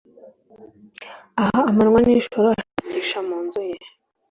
[1.43, 3.77] Ah Amanywa nijoro ashakisha mu nzu ye